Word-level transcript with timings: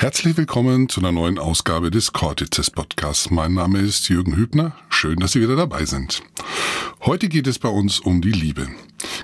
Herzlich 0.00 0.34
willkommen 0.38 0.88
zu 0.88 1.02
einer 1.02 1.12
neuen 1.12 1.38
Ausgabe 1.38 1.90
des 1.90 2.14
Cortices 2.14 2.70
Podcasts. 2.70 3.30
Mein 3.30 3.52
Name 3.52 3.80
ist 3.80 4.08
Jürgen 4.08 4.34
Hübner. 4.34 4.74
Schön, 4.88 5.18
dass 5.18 5.32
Sie 5.32 5.42
wieder 5.42 5.56
dabei 5.56 5.84
sind. 5.84 6.22
Heute 7.04 7.28
geht 7.28 7.46
es 7.46 7.58
bei 7.58 7.68
uns 7.68 8.00
um 8.00 8.22
die 8.22 8.32
Liebe. 8.32 8.68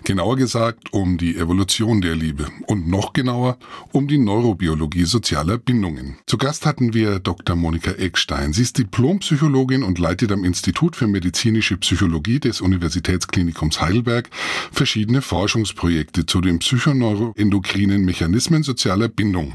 Genauer 0.07 0.37
gesagt 0.37 0.93
um 0.93 1.19
die 1.19 1.37
Evolution 1.37 2.01
der 2.01 2.15
Liebe 2.15 2.47
und 2.69 2.87
noch 2.87 3.13
genauer 3.13 3.59
um 3.91 4.07
die 4.07 4.19
Neurobiologie 4.19 5.03
sozialer 5.03 5.59
Bindungen. 5.59 6.17
Zu 6.27 6.39
Gast 6.39 6.65
hatten 6.65 6.95
wir 6.95 7.19
Dr. 7.19 7.57
Monika 7.57 7.91
Eckstein. 7.91 8.53
Sie 8.53 8.63
ist 8.63 8.79
Diplompsychologin 8.79 9.83
und 9.83 9.99
leitet 9.99 10.31
am 10.31 10.45
Institut 10.45 10.95
für 10.95 11.09
medizinische 11.09 11.77
Psychologie 11.79 12.39
des 12.39 12.61
Universitätsklinikums 12.61 13.81
Heidelberg 13.81 14.31
verschiedene 14.71 15.23
Forschungsprojekte 15.23 16.25
zu 16.25 16.41
den 16.41 16.61
psychoneuroendokrinen 16.61 18.05
Mechanismen 18.05 18.63
sozialer 18.63 19.09
Bindung. 19.09 19.55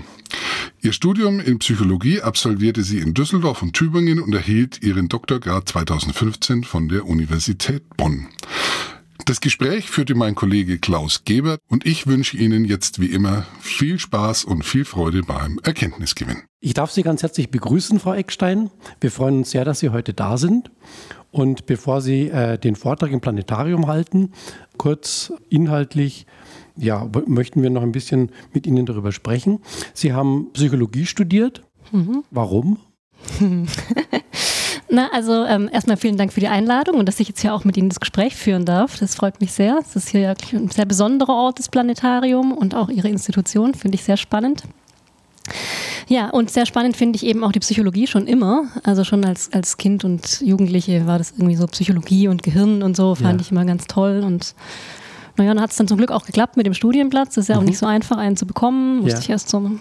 Ihr 0.81 0.91
Studium 0.91 1.39
in 1.39 1.59
Psychologie 1.59 2.19
absolvierte 2.19 2.83
sie 2.83 2.99
in 2.99 3.13
Düsseldorf 3.13 3.61
und 3.61 3.71
Tübingen 3.71 4.19
und 4.19 4.35
erhielt 4.35 4.83
ihren 4.83 5.07
Doktorgrad 5.07 5.69
2015 5.69 6.65
von 6.65 6.89
der 6.89 7.05
Universität 7.05 7.83
Bonn. 7.95 8.27
Das 9.25 9.39
Gespräch 9.39 9.89
führte 9.89 10.15
mein 10.15 10.35
Kollege 10.35 10.79
Klaus 10.79 11.23
Gebert 11.25 11.61
und 11.67 11.85
ich 11.85 12.07
wünsche 12.07 12.37
Ihnen 12.37 12.65
jetzt 12.65 12.99
wie 12.99 13.07
immer 13.07 13.45
viel 13.59 13.99
Spaß 13.99 14.45
und 14.45 14.63
viel 14.63 14.85
Freude 14.85 15.21
beim 15.21 15.59
Erkenntnisgewinn. 15.63 16.43
Ich 16.59 16.73
darf 16.73 16.91
Sie 16.91 17.03
ganz 17.03 17.21
herzlich 17.21 17.51
begrüßen, 17.51 17.99
Frau 17.99 18.13
Eckstein. 18.13 18.69
Wir 18.99 19.11
freuen 19.11 19.39
uns 19.39 19.51
sehr, 19.51 19.65
dass 19.65 19.79
Sie 19.79 19.89
heute 19.89 20.13
da 20.13 20.37
sind. 20.37 20.71
Und 21.31 21.65
bevor 21.65 22.01
Sie 22.01 22.29
äh, 22.29 22.57
den 22.57 22.75
Vortrag 22.75 23.11
im 23.11 23.21
Planetarium 23.21 23.87
halten, 23.87 24.31
kurz 24.77 25.31
inhaltlich, 25.49 26.25
ja, 26.75 27.09
möchten 27.25 27.61
wir 27.61 27.69
noch 27.69 27.83
ein 27.83 27.91
bisschen 27.91 28.31
mit 28.53 28.65
Ihnen 28.67 28.85
darüber 28.85 29.11
sprechen. 29.11 29.59
Sie 29.93 30.13
haben 30.13 30.51
Psychologie 30.53 31.05
studiert. 31.05 31.63
Mhm. 31.91 32.23
Warum? 32.31 32.79
Na, 34.93 35.09
also 35.13 35.45
ähm, 35.45 35.69
erstmal 35.71 35.95
vielen 35.95 36.17
Dank 36.17 36.33
für 36.33 36.41
die 36.41 36.49
Einladung 36.49 36.97
und 36.97 37.05
dass 37.05 37.21
ich 37.21 37.29
jetzt 37.29 37.39
hier 37.39 37.53
auch 37.53 37.63
mit 37.63 37.77
Ihnen 37.77 37.87
das 37.87 38.01
Gespräch 38.01 38.35
führen 38.35 38.65
darf. 38.65 38.99
Das 38.99 39.15
freut 39.15 39.39
mich 39.39 39.53
sehr. 39.53 39.79
Es 39.79 39.95
ist 39.95 40.09
hier 40.09 40.35
ein 40.51 40.69
sehr 40.69 40.85
besonderer 40.85 41.33
Ort, 41.33 41.59
das 41.59 41.69
Planetarium 41.69 42.51
und 42.51 42.75
auch 42.75 42.89
Ihre 42.89 43.07
Institution, 43.07 43.73
finde 43.73 43.95
ich 43.95 44.03
sehr 44.03 44.17
spannend. 44.17 44.63
Ja, 46.09 46.29
und 46.29 46.51
sehr 46.51 46.65
spannend 46.65 46.97
finde 46.97 47.15
ich 47.15 47.25
eben 47.25 47.41
auch 47.45 47.53
die 47.53 47.61
Psychologie 47.61 48.05
schon 48.05 48.27
immer. 48.27 48.65
Also 48.83 49.05
schon 49.05 49.23
als, 49.23 49.53
als 49.53 49.77
Kind 49.77 50.03
und 50.03 50.41
Jugendliche 50.41 51.07
war 51.07 51.17
das 51.17 51.31
irgendwie 51.31 51.55
so 51.55 51.67
Psychologie 51.67 52.27
und 52.27 52.43
Gehirn 52.43 52.83
und 52.83 52.97
so, 52.97 53.15
fand 53.15 53.39
ja. 53.39 53.45
ich 53.45 53.51
immer 53.51 53.63
ganz 53.63 53.87
toll. 53.87 54.23
Und 54.25 54.55
naja, 55.37 55.53
dann 55.53 55.63
hat 55.63 55.71
es 55.71 55.77
dann 55.77 55.87
zum 55.87 55.99
Glück 55.99 56.11
auch 56.11 56.25
geklappt 56.25 56.57
mit 56.57 56.65
dem 56.65 56.73
Studienplatz. 56.73 57.35
Das 57.35 57.45
ist 57.45 57.47
ja 57.47 57.55
auch 57.55 57.61
mhm. 57.61 57.67
nicht 57.67 57.77
so 57.77 57.85
einfach, 57.85 58.17
einen 58.17 58.35
zu 58.35 58.45
bekommen. 58.45 58.97
Musste 58.97 59.19
ja. 59.19 59.19
ich 59.19 59.29
erst 59.29 59.47
so 59.47 59.61
ein 59.61 59.79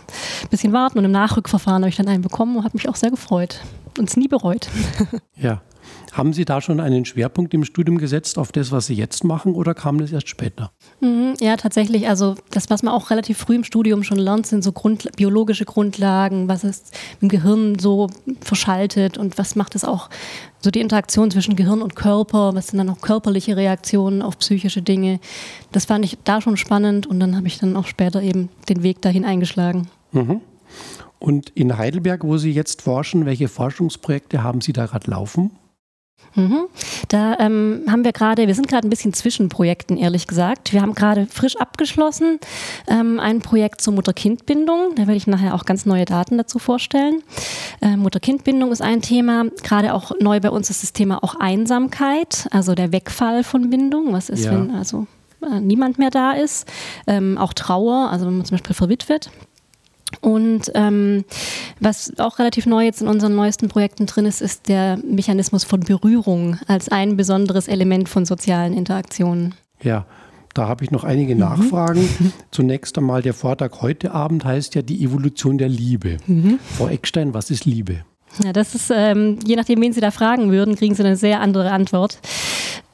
bisschen 0.50 0.72
warten 0.72 1.00
und 1.00 1.04
im 1.04 1.10
Nachrückverfahren 1.10 1.82
habe 1.82 1.88
ich 1.88 1.96
dann 1.96 2.06
einen 2.06 2.22
bekommen 2.22 2.56
und 2.56 2.62
habe 2.62 2.76
mich 2.76 2.88
auch 2.88 2.94
sehr 2.94 3.10
gefreut 3.10 3.60
und 3.98 4.08
es 4.08 4.16
nie 4.16 4.28
bereut. 4.28 4.68
Ja. 5.36 5.62
Haben 6.12 6.32
Sie 6.32 6.44
da 6.44 6.60
schon 6.60 6.80
einen 6.80 7.04
Schwerpunkt 7.04 7.54
im 7.54 7.64
Studium 7.64 7.98
gesetzt 7.98 8.36
auf 8.36 8.50
das, 8.50 8.72
was 8.72 8.86
Sie 8.86 8.94
jetzt 8.94 9.22
machen, 9.22 9.54
oder 9.54 9.74
kam 9.74 9.98
das 9.98 10.10
erst 10.10 10.28
später? 10.28 10.72
Mhm, 11.00 11.34
ja, 11.40 11.56
tatsächlich. 11.56 12.08
Also 12.08 12.34
das, 12.50 12.68
was 12.68 12.82
man 12.82 12.92
auch 12.92 13.10
relativ 13.10 13.38
früh 13.38 13.54
im 13.54 13.64
Studium 13.64 14.02
schon 14.02 14.18
lernt, 14.18 14.46
sind 14.46 14.62
so 14.64 14.72
Grund, 14.72 15.08
biologische 15.16 15.64
Grundlagen, 15.64 16.48
was 16.48 16.64
ist 16.64 16.96
im 17.20 17.28
Gehirn 17.28 17.78
so 17.78 18.08
verschaltet 18.40 19.18
und 19.18 19.38
was 19.38 19.54
macht 19.54 19.76
es 19.76 19.84
auch, 19.84 20.10
so 20.58 20.70
die 20.70 20.80
Interaktion 20.80 21.30
zwischen 21.30 21.56
Gehirn 21.56 21.80
und 21.80 21.94
Körper, 21.94 22.54
was 22.54 22.68
sind 22.68 22.78
dann 22.78 22.90
auch 22.90 23.00
körperliche 23.00 23.56
Reaktionen 23.56 24.20
auf 24.20 24.38
psychische 24.38 24.82
Dinge. 24.82 25.20
Das 25.70 25.84
fand 25.84 26.04
ich 26.04 26.18
da 26.24 26.40
schon 26.40 26.56
spannend 26.56 27.06
und 27.06 27.20
dann 27.20 27.36
habe 27.36 27.46
ich 27.46 27.58
dann 27.58 27.76
auch 27.76 27.86
später 27.86 28.20
eben 28.20 28.48
den 28.68 28.82
Weg 28.82 29.00
dahin 29.00 29.24
eingeschlagen. 29.24 29.88
Mhm. 30.12 30.40
Und 31.20 31.50
in 31.50 31.76
Heidelberg, 31.76 32.24
wo 32.24 32.38
Sie 32.38 32.50
jetzt 32.50 32.82
forschen, 32.82 33.26
welche 33.26 33.48
Forschungsprojekte 33.48 34.42
haben 34.42 34.60
Sie 34.60 34.72
da 34.72 34.86
gerade 34.86 35.10
laufen? 35.10 35.50
Mhm. 36.34 36.66
Da 37.08 37.38
ähm, 37.40 37.82
haben 37.88 38.04
wir 38.04 38.12
gerade, 38.12 38.46
wir 38.46 38.54
sind 38.54 38.68
gerade 38.68 38.86
ein 38.86 38.90
bisschen 38.90 39.12
zwischen 39.12 39.48
Projekten, 39.48 39.96
ehrlich 39.96 40.26
gesagt. 40.26 40.72
Wir 40.72 40.80
haben 40.80 40.94
gerade 40.94 41.26
frisch 41.26 41.56
abgeschlossen 41.56 42.38
ähm, 42.86 43.18
ein 43.18 43.40
Projekt 43.40 43.80
zur 43.80 43.94
Mutter-Kind-Bindung. 43.94 44.94
Da 44.94 45.02
werde 45.02 45.16
ich 45.16 45.26
nachher 45.26 45.54
auch 45.54 45.64
ganz 45.64 45.86
neue 45.86 46.04
Daten 46.04 46.38
dazu 46.38 46.58
vorstellen. 46.58 47.22
Äh, 47.80 47.96
Mutter-Kind-Bindung 47.96 48.70
ist 48.70 48.82
ein 48.82 49.02
Thema. 49.02 49.46
Gerade 49.62 49.92
auch 49.92 50.12
neu 50.20 50.40
bei 50.40 50.50
uns 50.50 50.70
ist 50.70 50.82
das 50.82 50.92
Thema 50.92 51.22
auch 51.22 51.34
Einsamkeit, 51.34 52.46
also 52.52 52.74
der 52.74 52.92
Wegfall 52.92 53.42
von 53.42 53.70
Bindung. 53.70 54.12
Was 54.12 54.28
ist, 54.30 54.44
ja. 54.44 54.52
wenn 54.52 54.70
also 54.70 55.06
äh, 55.42 55.60
niemand 55.60 55.98
mehr 55.98 56.10
da 56.10 56.32
ist? 56.32 56.70
Ähm, 57.06 57.38
auch 57.38 57.52
Trauer, 57.52 58.08
also 58.10 58.26
wenn 58.26 58.36
man 58.36 58.46
zum 58.46 58.56
Beispiel 58.56 58.74
verwitwet. 58.74 59.30
Und 60.20 60.70
ähm, 60.74 61.24
was 61.78 62.12
auch 62.18 62.38
relativ 62.38 62.66
neu 62.66 62.84
jetzt 62.84 63.00
in 63.00 63.08
unseren 63.08 63.34
neuesten 63.34 63.68
Projekten 63.68 64.06
drin 64.06 64.26
ist, 64.26 64.42
ist 64.42 64.68
der 64.68 64.98
Mechanismus 64.98 65.64
von 65.64 65.80
Berührung 65.80 66.58
als 66.66 66.88
ein 66.88 67.16
besonderes 67.16 67.68
Element 67.68 68.08
von 68.08 68.24
sozialen 68.24 68.74
Interaktionen. 68.74 69.54
Ja, 69.82 70.06
da 70.54 70.68
habe 70.68 70.84
ich 70.84 70.90
noch 70.90 71.04
einige 71.04 71.34
mhm. 71.34 71.40
Nachfragen. 71.40 72.08
Zunächst 72.50 72.98
einmal 72.98 73.22
der 73.22 73.34
Vortrag 73.34 73.82
heute 73.82 74.12
Abend 74.12 74.44
heißt 74.44 74.74
ja 74.74 74.82
die 74.82 75.04
Evolution 75.04 75.58
der 75.58 75.68
Liebe. 75.68 76.18
Mhm. 76.26 76.58
Frau 76.76 76.88
Eckstein, 76.88 77.34
was 77.34 77.50
ist 77.50 77.64
Liebe? 77.64 78.04
Ja, 78.44 78.52
das 78.52 78.74
ist, 78.74 78.92
ähm, 78.94 79.38
je 79.44 79.56
nachdem, 79.56 79.80
wen 79.80 79.92
Sie 79.92 80.00
da 80.00 80.10
fragen 80.10 80.52
würden, 80.52 80.76
kriegen 80.76 80.94
Sie 80.94 81.02
eine 81.02 81.16
sehr 81.16 81.40
andere 81.40 81.72
Antwort. 81.72 82.18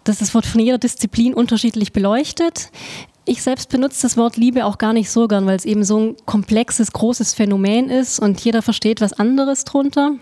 Das 0.05 0.35
wird 0.35 0.47
von 0.47 0.61
jeder 0.61 0.79
Disziplin 0.79 1.35
unterschiedlich 1.35 1.93
beleuchtet. 1.93 2.71
Ich 3.29 3.43
selbst 3.43 3.71
benutze 3.71 4.03
das 4.03 4.17
Wort 4.17 4.37
Liebe 4.37 4.65
auch 4.65 4.79
gar 4.79 4.93
nicht 4.93 5.11
so 5.11 5.27
gern, 5.27 5.47
weil 5.47 5.57
es 5.57 5.65
eben 5.65 5.83
so 5.83 5.99
ein 5.99 6.17
komplexes, 6.27 6.93
großes 6.93 7.35
Phänomen 7.35 7.91
ist 7.91 8.21
und 8.21 8.41
jeder 8.41 8.63
versteht 8.63 9.01
was 9.01 9.13
anderes 9.13 9.65
drunter. 9.65 10.13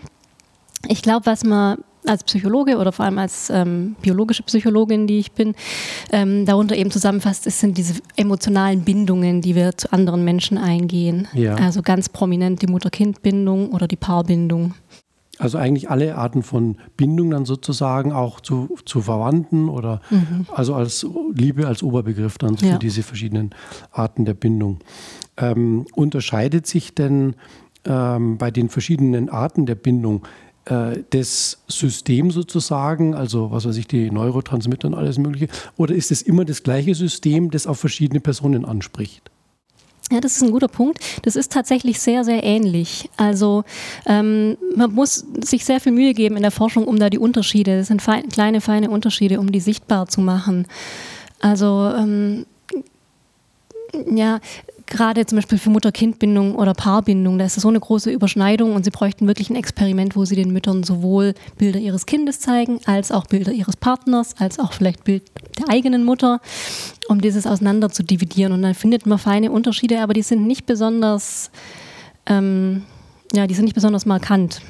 Ich 0.87 1.03
glaube, 1.03 1.27
was 1.27 1.43
man 1.43 1.77
als 2.07 2.23
Psychologe 2.23 2.77
oder 2.77 2.91
vor 2.91 3.05
allem 3.05 3.17
als 3.17 3.49
ähm, 3.49 3.95
biologische 4.01 4.43
Psychologin, 4.43 5.07
die 5.07 5.19
ich 5.19 5.31
bin, 5.31 5.55
ähm, 6.11 6.45
darunter 6.45 6.75
eben 6.75 6.91
zusammenfasst, 6.91 7.47
ist, 7.47 7.59
sind 7.59 7.77
diese 7.77 7.95
emotionalen 8.15 8.81
Bindungen, 8.81 9.41
die 9.41 9.55
wir 9.55 9.77
zu 9.77 9.91
anderen 9.91 10.23
Menschen 10.23 10.57
eingehen. 10.57 11.27
Ja. 11.33 11.55
Also 11.55 11.81
ganz 11.81 12.09
prominent 12.09 12.61
die 12.61 12.67
Mutter-Kind-Bindung 12.67 13.69
oder 13.69 13.87
die 13.87 13.95
Paarbindung. 13.95 14.73
Also 15.37 15.57
eigentlich 15.57 15.89
alle 15.89 16.15
Arten 16.15 16.43
von 16.43 16.77
Bindung 16.95 17.31
dann 17.31 17.45
sozusagen 17.45 18.11
auch 18.11 18.39
zu, 18.39 18.77
zu 18.85 19.01
Verwandten 19.01 19.69
oder 19.69 20.01
mhm. 20.09 20.45
also 20.53 20.75
als 20.75 21.05
Liebe 21.33 21.67
als 21.67 21.83
Oberbegriff 21.83 22.37
dann 22.37 22.57
für 22.57 22.65
ja. 22.65 22.77
diese 22.77 23.03
verschiedenen 23.03 23.49
Arten 23.91 24.25
der 24.25 24.33
Bindung. 24.33 24.79
Ähm, 25.37 25.85
unterscheidet 25.93 26.67
sich 26.67 26.95
denn 26.95 27.35
ähm, 27.85 28.37
bei 28.37 28.51
den 28.51 28.69
verschiedenen 28.69 29.29
Arten 29.29 29.65
der 29.65 29.75
Bindung 29.75 30.25
äh, 30.65 31.03
das 31.11 31.63
System 31.67 32.31
sozusagen, 32.31 33.13
also 33.13 33.51
was 33.51 33.67
weiß 33.67 33.77
ich, 33.77 33.87
die 33.87 34.09
Neurotransmitter 34.11 34.87
und 34.87 34.95
alles 34.95 35.17
Mögliche, 35.17 35.47
oder 35.77 35.93
ist 35.93 36.11
es 36.11 36.21
immer 36.21 36.45
das 36.45 36.63
gleiche 36.63 36.95
System, 36.95 37.51
das 37.51 37.67
auf 37.67 37.79
verschiedene 37.79 38.19
Personen 38.19 38.65
anspricht? 38.65 39.31
Ja, 40.11 40.21
das 40.21 40.35
ist 40.35 40.43
ein 40.43 40.51
guter 40.51 40.67
Punkt. 40.67 40.99
Das 41.23 41.35
ist 41.35 41.51
tatsächlich 41.51 41.99
sehr, 41.99 42.23
sehr 42.23 42.43
ähnlich. 42.43 43.09
Also 43.17 43.63
ähm, 44.05 44.55
man 44.75 44.93
muss 44.93 45.25
sich 45.41 45.65
sehr 45.65 45.79
viel 45.79 45.93
Mühe 45.93 46.13
geben 46.13 46.35
in 46.35 46.43
der 46.43 46.51
Forschung, 46.51 46.87
um 46.87 46.99
da 46.99 47.09
die 47.09 47.17
Unterschiede, 47.17 47.79
das 47.79 47.87
sind 47.87 48.03
fein, 48.03 48.29
kleine, 48.29 48.61
feine 48.61 48.91
Unterschiede, 48.91 49.39
um 49.39 49.51
die 49.51 49.59
sichtbar 49.59 50.07
zu 50.07 50.21
machen. 50.21 50.67
Also 51.39 51.91
ähm, 51.97 52.45
ja, 54.15 54.39
gerade 54.87 55.25
zum 55.25 55.37
Beispiel 55.37 55.57
für 55.57 55.69
Mutter-Kind-Bindung 55.69 56.55
oder 56.55 56.73
Paarbindung, 56.73 57.37
da 57.37 57.45
ist 57.45 57.55
so 57.55 57.67
eine 57.67 57.79
große 57.79 58.11
Überschneidung 58.11 58.75
und 58.75 58.83
sie 58.83 58.91
bräuchten 58.91 59.27
wirklich 59.27 59.49
ein 59.49 59.55
Experiment, 59.55 60.15
wo 60.15 60.25
sie 60.25 60.35
den 60.35 60.51
Müttern 60.51 60.83
sowohl 60.83 61.33
Bilder 61.57 61.79
ihres 61.79 62.05
Kindes 62.05 62.39
zeigen, 62.39 62.79
als 62.85 63.11
auch 63.11 63.25
Bilder 63.25 63.51
ihres 63.51 63.77
Partners, 63.77 64.35
als 64.37 64.59
auch 64.59 64.73
vielleicht 64.73 65.03
Bild 65.03 65.23
der 65.59 65.69
eigenen 65.69 66.03
Mutter, 66.03 66.39
um 67.07 67.21
dieses 67.21 67.47
auseinander 67.47 67.89
zu 67.89 68.03
dividieren. 68.03 68.53
Und 68.53 68.61
dann 68.61 68.75
findet 68.75 69.05
man 69.05 69.17
feine 69.17 69.51
Unterschiede, 69.51 70.01
aber 70.01 70.13
die 70.13 70.21
sind 70.21 70.45
nicht 70.45 70.65
besonders, 70.65 71.49
ähm, 72.25 72.83
ja, 73.33 73.47
die 73.47 73.55
sind 73.55 73.65
nicht 73.65 73.75
besonders 73.75 74.05
markant. 74.05 74.61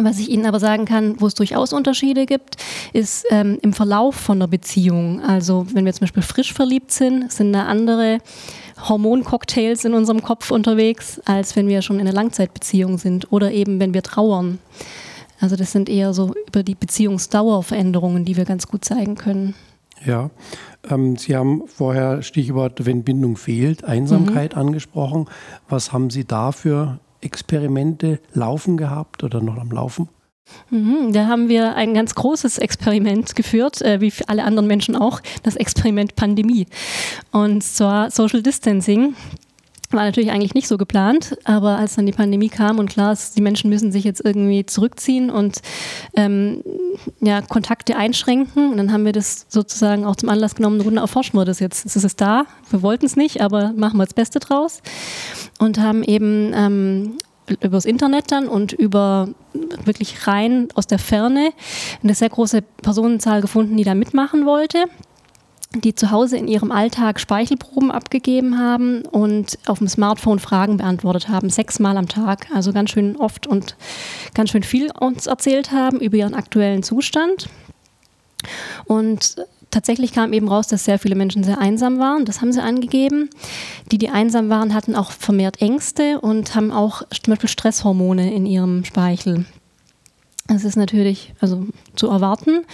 Was 0.00 0.20
ich 0.20 0.30
Ihnen 0.30 0.46
aber 0.46 0.60
sagen 0.60 0.84
kann, 0.84 1.20
wo 1.20 1.26
es 1.26 1.34
durchaus 1.34 1.72
Unterschiede 1.72 2.24
gibt, 2.24 2.56
ist 2.92 3.26
ähm, 3.30 3.58
im 3.62 3.72
Verlauf 3.72 4.14
von 4.14 4.38
der 4.38 4.46
Beziehung. 4.46 5.20
Also 5.22 5.66
wenn 5.72 5.84
wir 5.84 5.92
zum 5.92 6.02
Beispiel 6.02 6.22
frisch 6.22 6.52
verliebt 6.52 6.92
sind, 6.92 7.32
sind 7.32 7.52
da 7.52 7.64
andere 7.64 8.18
Hormoncocktails 8.88 9.84
in 9.84 9.94
unserem 9.94 10.22
Kopf 10.22 10.52
unterwegs, 10.52 11.20
als 11.24 11.56
wenn 11.56 11.66
wir 11.66 11.82
schon 11.82 11.96
in 11.96 12.06
einer 12.06 12.12
Langzeitbeziehung 12.12 12.98
sind 12.98 13.32
oder 13.32 13.50
eben 13.50 13.80
wenn 13.80 13.92
wir 13.92 14.04
trauern. 14.04 14.60
Also 15.40 15.56
das 15.56 15.72
sind 15.72 15.88
eher 15.88 16.14
so 16.14 16.32
über 16.46 16.62
die 16.62 16.76
Beziehungsdauer 16.76 17.64
Veränderungen, 17.64 18.24
die 18.24 18.36
wir 18.36 18.44
ganz 18.44 18.68
gut 18.68 18.84
zeigen 18.84 19.16
können. 19.16 19.56
Ja, 20.06 20.30
ähm, 20.88 21.16
Sie 21.16 21.36
haben 21.36 21.64
vorher 21.66 22.22
Stichwort, 22.22 22.86
wenn 22.86 23.02
Bindung 23.02 23.36
fehlt, 23.36 23.82
Einsamkeit 23.82 24.54
mhm. 24.54 24.60
angesprochen. 24.60 25.26
Was 25.68 25.92
haben 25.92 26.10
Sie 26.10 26.24
da 26.24 26.52
für 26.52 27.00
Experimente 27.20 28.20
laufen 28.32 28.76
gehabt 28.76 29.24
oder 29.24 29.40
noch 29.40 29.56
am 29.56 29.70
Laufen? 29.70 30.08
Mhm, 30.70 31.12
da 31.12 31.26
haben 31.26 31.48
wir 31.48 31.74
ein 31.76 31.94
ganz 31.94 32.14
großes 32.14 32.58
Experiment 32.58 33.34
geführt, 33.36 33.82
äh, 33.82 34.00
wie 34.00 34.12
alle 34.26 34.44
anderen 34.44 34.66
Menschen 34.66 34.96
auch, 34.96 35.20
das 35.42 35.56
Experiment 35.56 36.16
Pandemie. 36.16 36.66
Und 37.32 37.62
zwar 37.62 38.10
Social 38.10 38.42
Distancing. 38.42 39.14
War 39.90 40.04
natürlich 40.04 40.30
eigentlich 40.30 40.52
nicht 40.52 40.68
so 40.68 40.76
geplant, 40.76 41.38
aber 41.44 41.78
als 41.78 41.94
dann 41.94 42.04
die 42.04 42.12
Pandemie 42.12 42.50
kam 42.50 42.78
und 42.78 42.90
klar 42.90 43.10
ist, 43.10 43.38
die 43.38 43.40
Menschen 43.40 43.70
müssen 43.70 43.90
sich 43.90 44.04
jetzt 44.04 44.22
irgendwie 44.22 44.66
zurückziehen 44.66 45.30
und 45.30 45.62
ähm, 46.14 46.62
ja, 47.20 47.40
Kontakte 47.40 47.96
einschränken. 47.96 48.70
Und 48.70 48.76
dann 48.76 48.92
haben 48.92 49.06
wir 49.06 49.12
das 49.12 49.46
sozusagen 49.48 50.04
auch 50.04 50.16
zum 50.16 50.28
Anlass 50.28 50.56
genommen, 50.56 50.82
Runde 50.82 51.00
erforschen 51.00 51.38
wir 51.38 51.46
das 51.46 51.58
jetzt. 51.58 51.86
Es 51.86 51.96
ist 51.96 52.04
es 52.04 52.16
da, 52.16 52.44
wir 52.68 52.82
wollten 52.82 53.06
es 53.06 53.16
nicht, 53.16 53.40
aber 53.40 53.72
machen 53.76 53.96
wir 53.96 54.04
das 54.04 54.12
Beste 54.12 54.40
draus. 54.40 54.82
Und 55.58 55.78
haben 55.78 56.02
eben 56.02 56.52
ähm, 56.54 57.18
über 57.48 57.76
das 57.76 57.84
Internet 57.84 58.30
dann 58.30 58.46
und 58.46 58.72
über 58.72 59.28
wirklich 59.84 60.26
rein 60.26 60.68
aus 60.74 60.86
der 60.86 60.98
Ferne 60.98 61.50
eine 62.02 62.14
sehr 62.14 62.28
große 62.28 62.62
Personenzahl 62.82 63.40
gefunden, 63.40 63.76
die 63.76 63.84
da 63.84 63.94
mitmachen 63.94 64.46
wollte 64.46 64.84
die 65.74 65.94
zu 65.94 66.10
Hause 66.10 66.38
in 66.38 66.48
ihrem 66.48 66.72
Alltag 66.72 67.20
Speichelproben 67.20 67.90
abgegeben 67.90 68.58
haben 68.58 69.02
und 69.02 69.58
auf 69.66 69.78
dem 69.78 69.88
Smartphone 69.88 70.38
Fragen 70.38 70.78
beantwortet 70.78 71.28
haben, 71.28 71.50
sechsmal 71.50 71.96
am 71.96 72.08
Tag, 72.08 72.46
also 72.54 72.72
ganz 72.72 72.90
schön 72.90 73.16
oft 73.16 73.46
und 73.46 73.76
ganz 74.34 74.50
schön 74.50 74.62
viel 74.62 74.90
uns 74.98 75.26
erzählt 75.26 75.70
haben 75.70 76.00
über 76.00 76.16
ihren 76.16 76.34
aktuellen 76.34 76.82
Zustand. 76.82 77.48
Und 78.86 79.36
tatsächlich 79.70 80.12
kam 80.12 80.32
eben 80.32 80.48
raus, 80.48 80.66
dass 80.66 80.84
sehr 80.84 80.98
viele 80.98 81.14
Menschen 81.14 81.44
sehr 81.44 81.58
einsam 81.58 81.98
waren. 81.98 82.24
Das 82.24 82.40
haben 82.40 82.52
sie 82.52 82.62
angegeben. 82.62 83.30
Die, 83.90 83.98
die 83.98 84.08
einsam 84.08 84.48
waren, 84.48 84.74
hatten 84.74 84.94
auch 84.94 85.12
vermehrt 85.12 85.60
Ängste 85.60 86.20
und 86.20 86.54
haben 86.54 86.72
auch 86.72 87.02
zum 87.10 87.32
Beispiel 87.32 87.48
Stresshormone 87.48 88.32
in 88.32 88.46
ihrem 88.46 88.84
Speichel. 88.84 89.44
Das 90.48 90.64
ist 90.64 90.76
natürlich 90.76 91.34
also 91.40 91.66
zu 91.94 92.08
erwarten, 92.08 92.64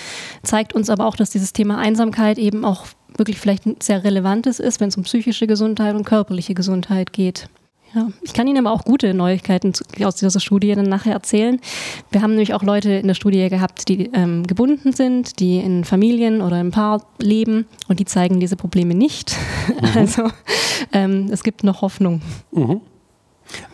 zeigt 0.45 0.75
uns 0.75 0.91
aber 0.91 1.07
auch, 1.07 1.17
dass 1.17 1.31
dieses 1.31 1.53
Thema 1.53 1.77
Einsamkeit 1.79 2.39
eben 2.39 2.65
auch 2.65 2.87
wirklich 3.17 3.41
vielleicht 3.41 3.67
ein 3.67 3.77
sehr 3.81 4.05
relevantes 4.05 4.61
ist, 4.61 4.81
wenn 4.81 4.89
es 4.89 4.97
um 4.97 5.03
psychische 5.03 5.49
Gesundheit 5.49 5.97
und 5.97 6.05
körperliche 6.05 6.55
Gesundheit 6.55 7.13
geht. 7.13 7.49
Ja, 7.95 8.09
ich 8.23 8.33
kann 8.33 8.49
Ihnen 8.49 8.67
aber 8.67 8.75
auch 8.75 8.85
gute 8.85 9.15
Neuigkeiten 9.15 9.73
aus 10.03 10.17
dieser 10.17 10.41
Studie 10.41 10.75
dann 10.75 10.89
nachher 10.89 11.13
erzählen. 11.13 11.61
Wir 12.11 12.23
haben 12.23 12.31
nämlich 12.31 12.53
auch 12.53 12.63
Leute 12.63 12.91
in 12.91 13.07
der 13.07 13.15
Studie 13.15 13.49
gehabt, 13.49 13.89
die 13.89 14.11
ähm, 14.13 14.45
gebunden 14.47 14.93
sind, 14.93 15.39
die 15.39 15.59
in 15.59 15.85
Familien 15.85 16.43
oder 16.43 16.61
im 16.61 16.73
Paar 16.73 17.07
leben 17.19 17.67
und 17.87 18.01
die 18.01 18.05
zeigen 18.05 18.41
diese 18.41 18.57
Probleme 18.57 18.95
nicht. 18.95 19.37
Mhm. 19.69 19.85
Also 20.05 20.29
ähm, 20.93 21.29
es 21.31 21.45
gibt 21.45 21.63
noch 21.63 21.81
Hoffnung. 21.81 22.21
Mhm. 22.51 22.81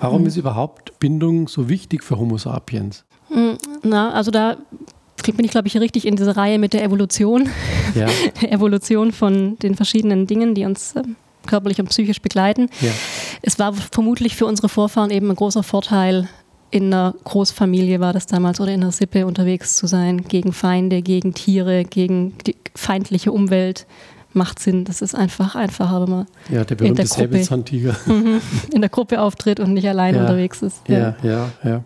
Warum 0.00 0.22
mhm. 0.22 0.26
ist 0.26 0.36
überhaupt 0.36 0.98
Bindung 1.00 1.48
so 1.48 1.68
wichtig 1.68 2.04
für 2.04 2.18
Homo 2.18 2.36
sapiens? 2.36 3.04
Hm, 3.28 3.56
na, 3.82 4.12
also 4.12 4.30
da 4.30 4.58
bin 5.34 5.44
ich, 5.44 5.50
glaube 5.50 5.68
ich, 5.68 5.76
richtig 5.76 6.06
in 6.06 6.16
diese 6.16 6.36
Reihe 6.36 6.58
mit 6.58 6.72
der 6.72 6.82
Evolution. 6.82 7.48
Ja. 7.94 8.06
Evolution 8.42 9.12
von 9.12 9.56
den 9.58 9.74
verschiedenen 9.74 10.26
Dingen, 10.26 10.54
die 10.54 10.64
uns 10.64 10.96
äh, 10.96 11.02
körperlich 11.50 11.80
und 11.80 11.88
psychisch 11.88 12.22
begleiten. 12.22 12.70
Ja. 12.80 12.90
Es 13.42 13.58
war 13.58 13.74
vermutlich 13.74 14.36
für 14.36 14.46
unsere 14.46 14.68
Vorfahren 14.68 15.10
eben 15.10 15.28
ein 15.30 15.36
großer 15.36 15.62
Vorteil, 15.62 16.28
in 16.70 16.86
einer 16.86 17.14
Großfamilie 17.24 18.00
war 18.00 18.12
das 18.12 18.26
damals 18.26 18.60
oder 18.60 18.72
in 18.72 18.82
einer 18.82 18.92
Sippe 18.92 19.26
unterwegs 19.26 19.76
zu 19.76 19.86
sein, 19.86 20.22
gegen 20.22 20.52
Feinde, 20.52 21.02
gegen 21.02 21.34
Tiere, 21.34 21.84
gegen 21.84 22.38
die 22.46 22.56
feindliche 22.74 23.32
Umwelt. 23.32 23.86
Macht 24.32 24.60
Sinn. 24.60 24.84
Das 24.84 25.02
ist 25.02 25.16
einfach 25.16 25.56
einfacher, 25.56 26.02
wenn 26.02 26.10
man 26.10 26.26
ja, 26.48 26.62
der 26.62 26.76
berühmte 26.76 27.04
Säbelzahntiger 27.04 27.96
mhm. 28.06 28.40
in 28.72 28.80
der 28.80 28.88
Gruppe 28.88 29.20
auftritt 29.20 29.58
und 29.58 29.74
nicht 29.74 29.88
alleine 29.88 30.18
ja. 30.18 30.22
unterwegs 30.22 30.62
ist. 30.62 30.82
Ja, 30.86 30.98
ja, 30.98 31.14
ja. 31.24 31.50
ja. 31.64 31.84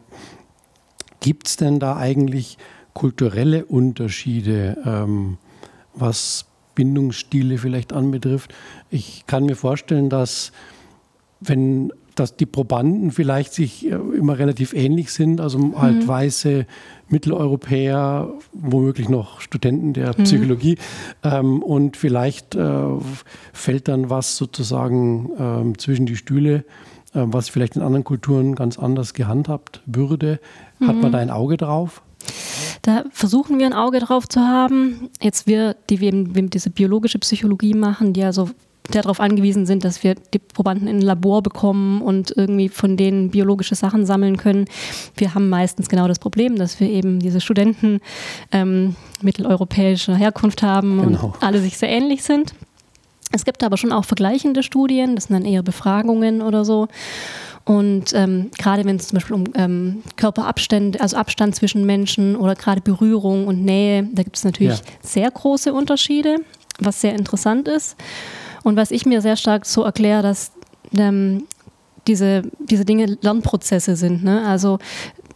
Gibt 1.20 1.48
es 1.48 1.56
denn 1.56 1.80
da 1.80 1.96
eigentlich 1.96 2.58
kulturelle 2.92 3.64
Unterschiede, 3.64 4.76
ähm, 4.84 5.38
was 5.94 6.44
Bindungsstile 6.74 7.58
vielleicht 7.58 7.92
anbetrifft? 7.92 8.54
Ich 8.90 9.24
kann 9.26 9.44
mir 9.46 9.56
vorstellen, 9.56 10.08
dass 10.08 10.52
wenn 11.40 11.92
dass 12.14 12.36
die 12.36 12.46
Probanden 12.46 13.10
vielleicht 13.10 13.52
sich 13.52 13.86
äh, 13.86 13.90
immer 13.90 14.38
relativ 14.38 14.72
ähnlich 14.72 15.12
sind, 15.12 15.40
also 15.40 15.58
mhm. 15.58 15.80
halt 15.80 16.06
weiße 16.06 16.64
Mitteleuropäer, 17.08 18.28
womöglich 18.52 19.08
noch 19.08 19.40
Studenten 19.40 19.94
der 19.94 20.16
mhm. 20.16 20.22
Psychologie 20.22 20.78
ähm, 21.24 21.60
und 21.60 21.96
vielleicht 21.96 22.54
äh, 22.54 22.84
fällt 23.52 23.88
dann 23.88 24.10
was 24.10 24.36
sozusagen 24.36 25.30
ähm, 25.38 25.78
zwischen 25.78 26.06
die 26.06 26.14
Stühle 26.14 26.64
äh, 27.14 27.24
was 27.26 27.48
vielleicht 27.48 27.76
in 27.76 27.82
anderen 27.82 28.04
Kulturen 28.04 28.54
ganz 28.54 28.78
anders 28.78 29.14
gehandhabt 29.14 29.82
würde. 29.86 30.40
Hat 30.80 30.96
mhm. 30.96 31.02
man 31.02 31.12
da 31.12 31.18
ein 31.18 31.30
Auge 31.30 31.56
drauf? 31.56 32.02
Da 32.84 33.04
versuchen 33.10 33.58
wir 33.58 33.64
ein 33.64 33.72
Auge 33.72 33.98
drauf 33.98 34.28
zu 34.28 34.40
haben. 34.40 35.08
Jetzt 35.22 35.46
wir, 35.46 35.74
die 35.88 36.00
wir 36.00 36.08
eben 36.08 36.50
diese 36.50 36.68
biologische 36.68 37.18
Psychologie 37.18 37.72
machen, 37.72 38.12
die 38.12 38.22
also 38.22 38.50
darauf 38.90 39.20
angewiesen 39.20 39.64
sind, 39.64 39.84
dass 39.84 40.04
wir 40.04 40.16
die 40.34 40.38
Probanden 40.38 40.86
in 40.86 40.96
ein 40.96 41.02
Labor 41.02 41.42
bekommen 41.42 42.02
und 42.02 42.36
irgendwie 42.36 42.68
von 42.68 42.98
denen 42.98 43.30
biologische 43.30 43.74
Sachen 43.74 44.04
sammeln 44.04 44.36
können. 44.36 44.66
Wir 45.16 45.34
haben 45.34 45.48
meistens 45.48 45.88
genau 45.88 46.08
das 46.08 46.18
Problem, 46.18 46.56
dass 46.56 46.78
wir 46.78 46.90
eben 46.90 47.20
diese 47.20 47.40
Studenten 47.40 48.00
ähm, 48.52 48.96
mitteleuropäischer 49.22 50.14
Herkunft 50.14 50.62
haben 50.62 51.00
genau. 51.00 51.26
und 51.28 51.42
alle 51.42 51.60
sich 51.60 51.78
sehr 51.78 51.88
ähnlich 51.88 52.22
sind. 52.22 52.54
Es 53.32 53.46
gibt 53.46 53.64
aber 53.64 53.78
schon 53.78 53.92
auch 53.92 54.04
vergleichende 54.04 54.62
Studien, 54.62 55.14
das 55.14 55.24
sind 55.24 55.34
dann 55.34 55.50
eher 55.50 55.62
Befragungen 55.62 56.42
oder 56.42 56.66
so. 56.66 56.88
Und 57.64 58.12
ähm, 58.12 58.50
gerade 58.58 58.84
wenn 58.84 58.96
es 58.96 59.08
zum 59.08 59.16
Beispiel 59.16 59.36
um 59.36 59.44
ähm, 59.54 60.02
Körperabstände, 60.16 61.00
also 61.00 61.16
Abstand 61.16 61.54
zwischen 61.54 61.86
Menschen 61.86 62.36
oder 62.36 62.54
gerade 62.54 62.82
Berührung 62.82 63.46
und 63.46 63.64
Nähe, 63.64 64.06
da 64.12 64.22
gibt 64.22 64.36
es 64.36 64.44
natürlich 64.44 64.78
ja. 64.78 64.84
sehr 65.02 65.30
große 65.30 65.72
Unterschiede, 65.72 66.36
was 66.78 67.00
sehr 67.00 67.14
interessant 67.14 67.68
ist. 67.68 67.96
Und 68.64 68.76
was 68.76 68.90
ich 68.90 69.06
mir 69.06 69.22
sehr 69.22 69.36
stark 69.36 69.64
so 69.64 69.82
erkläre, 69.82 70.22
dass 70.22 70.52
ähm, 70.96 71.44
diese, 72.06 72.42
diese 72.58 72.84
Dinge 72.84 73.16
Lernprozesse 73.22 73.96
sind. 73.96 74.24
Ne? 74.24 74.46
Also 74.46 74.78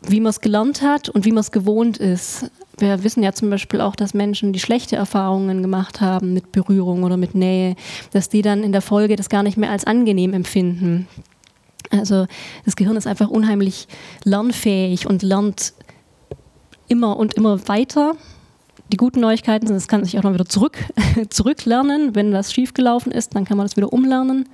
wie 0.06 0.20
man 0.20 0.30
es 0.30 0.40
gelernt 0.40 0.82
hat 0.82 1.08
und 1.08 1.24
wie 1.24 1.32
man 1.32 1.40
es 1.40 1.50
gewohnt 1.50 1.96
ist 1.96 2.50
wir 2.80 3.02
wissen 3.02 3.22
ja 3.22 3.32
zum 3.32 3.50
Beispiel 3.50 3.80
auch, 3.80 3.96
dass 3.96 4.14
Menschen, 4.14 4.52
die 4.52 4.60
schlechte 4.60 4.96
Erfahrungen 4.96 5.62
gemacht 5.62 6.00
haben 6.00 6.32
mit 6.32 6.52
Berührung 6.52 7.02
oder 7.02 7.16
mit 7.16 7.34
Nähe, 7.34 7.76
dass 8.12 8.28
die 8.28 8.42
dann 8.42 8.62
in 8.62 8.72
der 8.72 8.82
Folge 8.82 9.16
das 9.16 9.28
gar 9.28 9.42
nicht 9.42 9.56
mehr 9.56 9.70
als 9.70 9.84
angenehm 9.84 10.32
empfinden. 10.32 11.08
Also 11.90 12.26
das 12.64 12.76
Gehirn 12.76 12.96
ist 12.96 13.06
einfach 13.06 13.28
unheimlich 13.28 13.88
lernfähig 14.24 15.06
und 15.06 15.22
lernt 15.22 15.72
immer 16.88 17.16
und 17.16 17.34
immer 17.34 17.68
weiter. 17.68 18.14
Die 18.90 18.96
guten 18.96 19.20
Neuigkeiten 19.20 19.66
sind, 19.66 19.76
es 19.76 19.88
kann 19.88 20.04
sich 20.04 20.18
auch 20.18 20.22
noch 20.22 20.32
wieder 20.32 20.46
zurück, 20.46 20.78
zurücklernen. 21.30 22.14
Wenn 22.14 22.32
das 22.32 22.52
schiefgelaufen 22.52 23.12
ist, 23.12 23.34
dann 23.34 23.44
kann 23.44 23.56
man 23.56 23.66
das 23.66 23.76
wieder 23.76 23.92
umlernen. 23.92 24.48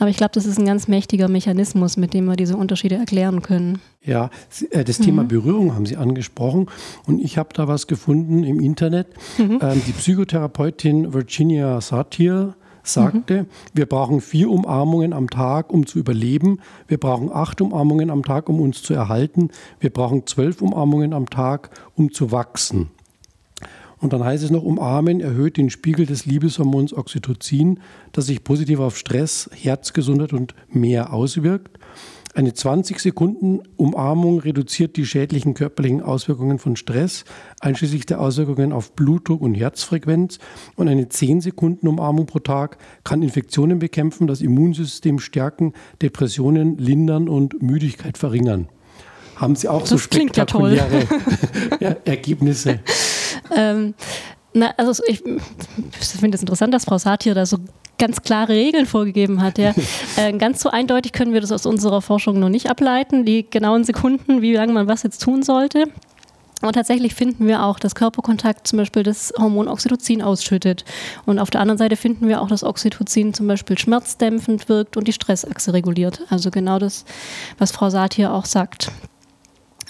Aber 0.00 0.08
ich 0.08 0.16
glaube, 0.16 0.30
das 0.32 0.46
ist 0.46 0.58
ein 0.58 0.64
ganz 0.64 0.88
mächtiger 0.88 1.28
Mechanismus, 1.28 1.98
mit 1.98 2.14
dem 2.14 2.24
wir 2.24 2.34
diese 2.36 2.56
Unterschiede 2.56 2.94
erklären 2.94 3.42
können. 3.42 3.80
Ja, 4.02 4.30
äh, 4.70 4.82
das 4.82 4.98
mhm. 4.98 5.04
Thema 5.04 5.24
Berührung 5.24 5.74
haben 5.74 5.84
Sie 5.84 5.98
angesprochen 5.98 6.68
und 7.06 7.20
ich 7.20 7.36
habe 7.36 7.50
da 7.52 7.68
was 7.68 7.86
gefunden 7.86 8.42
im 8.42 8.60
Internet. 8.60 9.08
Mhm. 9.36 9.58
Ähm, 9.60 9.82
die 9.86 9.92
Psychotherapeutin 9.92 11.12
Virginia 11.12 11.82
Satir 11.82 12.54
sagte, 12.82 13.42
mhm. 13.42 13.46
wir 13.74 13.86
brauchen 13.86 14.20
vier 14.20 14.50
Umarmungen 14.50 15.12
am 15.12 15.28
Tag, 15.30 15.72
um 15.72 15.86
zu 15.86 15.98
überleben. 15.98 16.60
Wir 16.88 16.98
brauchen 16.98 17.30
acht 17.32 17.60
Umarmungen 17.60 18.10
am 18.10 18.22
Tag, 18.24 18.48
um 18.48 18.60
uns 18.60 18.82
zu 18.82 18.94
erhalten. 18.94 19.50
Wir 19.78 19.90
brauchen 19.90 20.26
zwölf 20.26 20.62
Umarmungen 20.62 21.12
am 21.12 21.28
Tag, 21.28 21.70
um 21.94 22.12
zu 22.12 22.32
wachsen. 22.32 22.90
Und 23.98 24.14
dann 24.14 24.24
heißt 24.24 24.42
es 24.42 24.50
noch, 24.50 24.62
umarmen 24.62 25.20
erhöht 25.20 25.58
den 25.58 25.68
Spiegel 25.68 26.06
des 26.06 26.24
Liebeshormons 26.24 26.94
Oxytocin, 26.94 27.80
das 28.12 28.26
sich 28.26 28.42
positiv 28.42 28.80
auf 28.80 28.96
Stress, 28.96 29.50
Herzgesundheit 29.52 30.32
und 30.32 30.54
mehr 30.70 31.12
auswirkt. 31.12 31.78
Eine 32.32 32.54
20 32.54 33.00
Sekunden 33.00 33.60
Umarmung 33.76 34.38
reduziert 34.38 34.96
die 34.96 35.04
schädlichen 35.04 35.54
körperlichen 35.54 36.00
Auswirkungen 36.00 36.60
von 36.60 36.76
Stress, 36.76 37.24
einschließlich 37.60 38.06
der 38.06 38.20
Auswirkungen 38.20 38.72
auf 38.72 38.92
Blutdruck 38.92 39.40
und 39.40 39.54
Herzfrequenz. 39.54 40.38
Und 40.76 40.88
eine 40.88 41.08
10 41.08 41.40
Sekunden 41.40 41.88
Umarmung 41.88 42.26
pro 42.26 42.38
Tag 42.38 42.78
kann 43.02 43.22
Infektionen 43.22 43.80
bekämpfen, 43.80 44.28
das 44.28 44.42
Immunsystem 44.42 45.18
stärken, 45.18 45.72
Depressionen 46.02 46.78
lindern 46.78 47.28
und 47.28 47.60
Müdigkeit 47.62 48.16
verringern. 48.16 48.68
Haben 49.34 49.56
Sie 49.56 49.68
auch 49.68 49.80
das 49.80 49.90
so 49.90 49.98
spektakuläre 49.98 51.08
ja 51.80 51.96
Ergebnisse? 52.04 52.78
ähm, 53.56 53.94
na, 54.52 54.72
also 54.76 55.02
ich, 55.06 55.18
finde 55.20 56.36
es 56.36 56.40
interessant, 56.42 56.74
dass 56.74 56.84
Frau 56.84 56.98
Satir 56.98 57.34
da 57.34 57.46
so 57.46 57.58
ganz 57.98 58.22
klare 58.22 58.54
Regeln 58.54 58.86
vorgegeben 58.86 59.42
hat. 59.42 59.58
Ja. 59.58 59.74
Äh, 60.16 60.32
ganz 60.32 60.60
so 60.60 60.70
eindeutig 60.70 61.12
können 61.12 61.32
wir 61.32 61.40
das 61.40 61.52
aus 61.52 61.66
unserer 61.66 62.02
Forschung 62.02 62.40
noch 62.40 62.48
nicht 62.48 62.68
ableiten, 62.68 63.24
die 63.24 63.48
genauen 63.48 63.84
Sekunden, 63.84 64.42
wie 64.42 64.54
lange 64.54 64.72
man 64.72 64.88
was 64.88 65.04
jetzt 65.04 65.22
tun 65.22 65.42
sollte. 65.42 65.84
Aber 66.62 66.72
tatsächlich 66.72 67.14
finden 67.14 67.46
wir 67.46 67.64
auch, 67.64 67.78
dass 67.78 67.94
Körperkontakt 67.94 68.66
zum 68.66 68.78
Beispiel 68.78 69.02
das 69.02 69.32
Hormon 69.38 69.68
Oxytocin 69.68 70.20
ausschüttet. 70.20 70.84
Und 71.26 71.38
auf 71.38 71.48
der 71.48 71.60
anderen 71.60 71.78
Seite 71.78 71.96
finden 71.96 72.28
wir 72.28 72.42
auch, 72.42 72.48
dass 72.48 72.64
Oxytocin 72.64 73.32
zum 73.32 73.46
Beispiel 73.46 73.78
schmerzdämpfend 73.78 74.68
wirkt 74.68 74.96
und 74.96 75.08
die 75.08 75.12
Stressachse 75.12 75.72
reguliert. 75.72 76.20
Also 76.28 76.50
genau 76.50 76.78
das, 76.78 77.04
was 77.56 77.70
Frau 77.70 77.88
Satir 77.88 78.32
auch 78.32 78.44
sagt. 78.44 78.90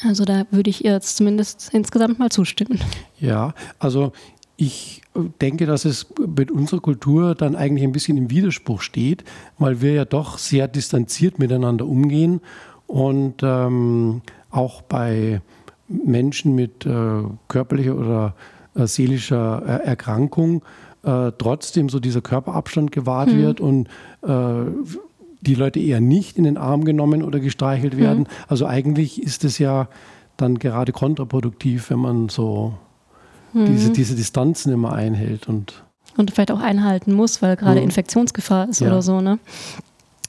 Also 0.05 0.25
da 0.25 0.45
würde 0.50 0.71
ich 0.71 0.85
ihr 0.85 0.93
jetzt 0.93 1.17
zumindest 1.17 1.71
insgesamt 1.73 2.19
mal 2.19 2.31
zustimmen. 2.31 2.81
Ja, 3.19 3.52
also 3.79 4.12
ich 4.61 5.00
denke, 5.40 5.64
dass 5.64 5.87
es 5.87 6.07
mit 6.37 6.50
unserer 6.50 6.81
Kultur 6.81 7.35
dann 7.35 7.57
eigentlich 7.57 7.83
ein 7.83 7.93
bisschen 7.93 8.19
im 8.19 8.31
Widerspruch 8.31 8.83
steht, 8.83 9.25
weil 9.59 9.81
wir 9.81 9.93
ja 9.95 10.05
doch 10.05 10.37
sehr 10.37 10.69
distanziert 10.69 11.38
miteinander 11.38 11.87
umgehen 11.87 12.43
und 12.87 13.37
ähm, 13.43 14.21
auch 14.50 14.83
bei 14.83 15.40
Menschen 15.88 16.55
mit 16.55 16.85
äh, 16.85 17.23
körperlicher 17.49 17.97
oder 17.97 18.35
äh, 18.75 18.87
seelischer 18.87 19.62
äh, 19.67 19.87
Erkrankung 19.87 20.62
äh, 21.05 21.33
trotzdem 21.38 21.88
so 21.88 21.99
dieser 21.99 22.21
Körperabstand 22.21 22.93
gewahrt 22.93 23.31
hm. 23.31 23.38
wird 23.38 23.61
und 23.62 23.88
äh, 24.23 24.71
die 25.40 25.55
Leute 25.55 25.81
eher 25.81 26.02
nicht 26.02 26.37
in 26.37 26.45
den 26.45 26.59
Arm 26.59 26.85
genommen 26.85 27.23
oder 27.23 27.40
gestreichelt 27.40 27.95
hm. 27.95 28.00
werden. 28.00 28.19
Hm. 28.26 28.33
Also 28.47 28.67
eigentlich 28.67 29.23
ist 29.23 29.43
es 29.43 29.59
ja 29.59 29.88
dann 30.37 30.59
gerade 30.59 30.93
kontraproduktiv, 30.93 31.88
wenn 31.88 32.00
man 32.00 32.29
so 32.29 32.75
hm. 33.52 33.66
diese, 33.66 33.90
diese 33.90 34.14
Distanzen 34.14 34.73
immer 34.73 34.92
einhält 34.92 35.49
und 35.49 35.83
und 36.16 36.33
vielleicht 36.33 36.50
auch 36.50 36.61
einhalten 36.61 37.12
muss, 37.12 37.40
weil 37.40 37.57
gerade 37.57 37.78
hm. 37.78 37.85
Infektionsgefahr 37.85 38.69
ist 38.69 38.80
ja. 38.80 38.88
oder 38.88 39.00
so. 39.00 39.21
Ne? 39.21 39.38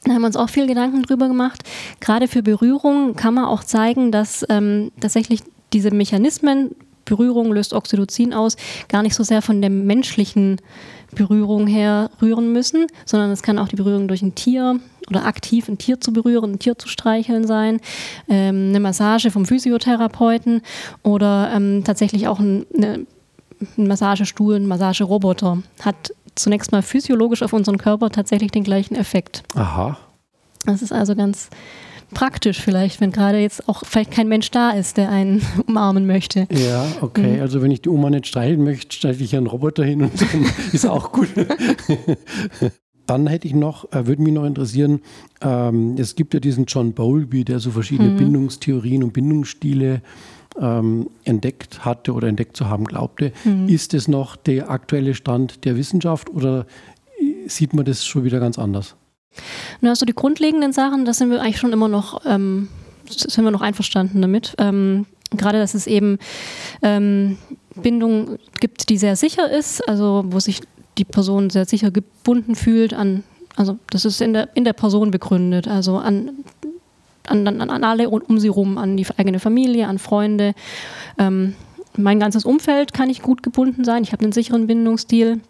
Da 0.04 0.14
haben 0.14 0.22
wir 0.22 0.28
uns 0.28 0.36
auch 0.36 0.50
viel 0.50 0.68
Gedanken 0.68 1.04
drüber 1.04 1.28
gemacht. 1.28 1.64
Gerade 2.00 2.28
für 2.28 2.42
Berührung 2.44 3.16
kann 3.16 3.34
man 3.34 3.46
auch 3.46 3.64
zeigen, 3.64 4.12
dass 4.12 4.46
ähm, 4.50 4.92
tatsächlich 5.00 5.42
diese 5.74 5.92
Mechanismen, 5.92 6.76
Berührung 7.06 7.52
löst 7.52 7.74
Oxytocin 7.74 8.34
aus, 8.34 8.56
gar 8.88 9.04
nicht 9.04 9.16
so 9.16 9.24
sehr 9.24 9.42
von 9.42 9.62
der 9.62 9.70
menschlichen 9.70 10.58
Berührung 11.14 11.68
her 11.68 12.10
rühren 12.22 12.54
müssen, 12.54 12.88
sondern 13.06 13.32
es 13.32 13.42
kann 13.42 13.60
auch 13.60 13.68
die 13.68 13.76
Berührung 13.76 14.08
durch 14.08 14.22
ein 14.22 14.36
Tier 14.36 14.80
oder 15.12 15.26
aktiv 15.26 15.68
ein 15.70 15.78
Tier 15.78 16.00
zu 16.00 16.12
berühren, 16.12 16.54
ein 16.54 16.60
Tier 16.60 16.78
zu 16.78 16.88
streicheln 16.88 17.46
sein, 17.46 17.80
ähm, 18.28 18.70
eine 18.70 18.80
Massage 18.80 19.30
vom 19.30 19.46
Physiotherapeuten 19.46 20.62
oder 21.04 21.52
ähm, 21.54 21.84
tatsächlich 21.84 22.28
auch 22.28 22.40
ein, 22.40 22.66
eine, 22.76 23.06
ein 23.78 23.88
Massagestuhl, 23.88 24.56
ein 24.56 24.68
Massageroboter 24.68 25.60
hat 25.82 26.14
zunächst 26.36 26.72
mal 26.72 26.82
physiologisch 26.82 27.44
auf 27.44 27.54
unseren 27.54 27.78
Körper 27.78 28.10
tatsächlich 28.10 28.52
den 28.52 28.64
gleichen 28.64 28.96
Effekt. 28.96 29.44
Aha. 29.56 29.98
Das 30.66 30.82
ist 30.82 30.94
also 30.94 31.16
ganz 31.16 31.50
praktisch 32.14 32.62
vielleicht, 32.62 33.02
wenn 33.02 33.12
gerade 33.12 33.40
jetzt 33.40 33.68
auch 33.68 33.84
vielleicht 33.86 34.12
kein 34.12 34.28
Mensch 34.28 34.52
da 34.52 34.72
ist, 34.72 34.98
der 34.98 35.10
einen 35.10 35.42
umarmen 35.68 36.06
möchte. 36.06 36.48
Ja, 36.52 36.86
okay. 37.02 37.38
Mhm. 37.38 37.42
Also 37.42 37.62
wenn 37.62 37.72
ich 37.72 37.82
die 37.82 37.90
Oma 37.90 38.10
nicht 38.10 38.28
streicheln 38.28 38.64
möchte, 38.64 38.96
stelle 38.96 39.16
ich 39.16 39.36
einen 39.36 39.48
Roboter 39.48 39.84
hin 39.84 40.04
und 40.04 40.22
dann 40.22 40.46
ist 40.72 40.86
auch 40.86 41.12
gut. 41.12 41.30
Dann 43.12 43.28
hätte 43.28 43.46
ich 43.46 43.54
noch, 43.54 43.92
äh, 43.92 44.08
würde 44.08 44.22
mich 44.22 44.32
noch 44.32 44.46
interessieren, 44.46 45.02
ähm, 45.42 45.98
es 45.98 46.16
gibt 46.16 46.34
ja 46.34 46.40
diesen 46.40 46.64
John 46.64 46.94
Bowlby, 46.94 47.44
der 47.44 47.60
so 47.60 47.72
verschiedene 47.72 48.12
mhm. 48.12 48.16
Bindungstheorien 48.16 49.04
und 49.04 49.12
Bindungsstile 49.12 50.02
ähm, 50.58 51.10
entdeckt 51.26 51.84
hatte 51.84 52.14
oder 52.14 52.30
entdeckt 52.30 52.56
zu 52.56 52.70
haben 52.70 52.86
glaubte. 52.86 53.34
Mhm. 53.44 53.68
Ist 53.68 53.94
es 53.94 54.08
noch 54.08 54.38
der 54.38 54.70
aktuelle 54.70 55.14
Stand 55.14 55.66
der 55.66 55.76
Wissenschaft 55.76 56.30
oder 56.30 56.66
sieht 57.48 57.74
man 57.74 57.84
das 57.84 58.06
schon 58.06 58.24
wieder 58.24 58.40
ganz 58.40 58.58
anders? 58.58 58.96
Na, 59.82 59.90
also 59.90 60.06
die 60.06 60.16
grundlegenden 60.16 60.72
Sachen, 60.72 61.04
das 61.04 61.18
sind 61.18 61.32
wir 61.32 61.42
eigentlich 61.42 61.60
schon 61.60 61.74
immer 61.74 61.90
noch, 61.90 62.22
ähm, 62.26 62.70
sind 63.10 63.44
wir 63.44 63.52
noch 63.52 63.60
einverstanden 63.60 64.22
damit. 64.22 64.56
Ähm, 64.58 65.06
gerade, 65.36 65.60
dass 65.60 65.74
es 65.74 65.86
eben 65.86 66.18
ähm, 66.82 67.38
Bindung 67.76 68.38
gibt, 68.62 68.88
die 68.90 68.98
sehr 68.98 69.18
sicher 69.18 69.52
ist, 69.52 69.86
also 69.88 70.24
wo 70.28 70.40
sich 70.40 70.62
die 70.98 71.06
Person 71.06 71.50
sehr 71.50 71.66
sicher 71.66 71.92
gebunden 71.92 72.56
fühlt 72.56 72.94
an, 72.94 73.24
also 73.56 73.78
das 73.90 74.06
ist 74.06 74.22
in 74.22 74.34
der, 74.34 74.50
in 74.56 74.64
der 74.64 74.74
Person 74.74 75.12
begründet, 75.12 75.68
also 75.68 75.98
an 75.98 76.32
an, 77.28 77.48
an, 77.48 77.70
an 77.70 77.84
alle 77.84 78.10
um 78.10 78.40
sie 78.40 78.48
rum, 78.48 78.78
an 78.78 78.98
die 78.98 79.06
eigene 79.16 79.40
Familie, 79.40 79.88
an 79.88 80.00
Freunde. 80.00 80.54
Ähm, 81.18 81.56
mein 81.96 82.20
ganzes 82.20 82.46
Umfeld 82.46 82.94
kann 82.94 83.10
ich 83.10 83.22
gut 83.22 83.44
gebunden 83.44 83.84
sein. 83.84 84.04
Ich 84.04 84.12
habe 84.12 84.24
einen 84.24 84.32
sicheren 84.32 84.68
Bindungsstil 84.68 85.42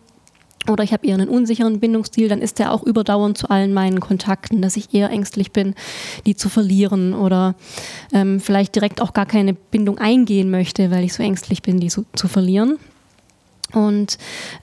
oder 0.70 0.84
ich 0.84 0.94
habe 0.94 1.08
eher 1.08 1.16
einen 1.16 1.30
unsicheren 1.30 1.80
Bindungsstil, 1.80 2.28
dann 2.28 2.42
ist 2.42 2.60
der 2.60 2.72
auch 2.72 2.84
überdauernd 2.84 3.38
zu 3.38 3.50
allen 3.50 3.74
meinen 3.74 4.00
Kontakten, 4.00 4.62
dass 4.62 4.78
ich 4.78 4.94
eher 4.94 5.10
ängstlich 5.10 5.52
bin, 5.52 5.74
die 6.26 6.36
zu 6.36 6.50
verlieren 6.50 7.14
oder 7.16 7.56
ähm, 8.14 8.40
vielleicht 8.40 8.76
direkt 8.76 9.02
auch 9.02 9.14
gar 9.14 9.26
keine 9.26 9.54
Bindung 9.54 9.98
eingehen 9.98 10.52
möchte, 10.52 10.92
weil 10.92 11.04
ich 11.04 11.14
so 11.14 11.24
ängstlich 11.24 11.64
bin, 11.64 11.80
die 11.80 11.88
zu, 11.88 12.06
zu 12.14 12.28
verlieren. 12.28 12.78
Und 13.74 14.18